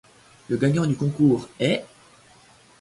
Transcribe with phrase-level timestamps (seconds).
[0.49, 1.85] Le gagnant du concours' est'.